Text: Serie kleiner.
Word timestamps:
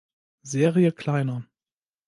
Serie 0.41 0.91
kleiner. 0.93 1.43